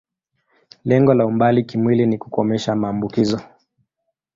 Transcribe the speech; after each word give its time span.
Lengo 0.85 1.13
la 1.13 1.25
umbali 1.25 1.63
kimwili 1.63 2.05
ni 2.05 2.17
kukomesha 2.17 2.75
maambukizo. 2.75 3.41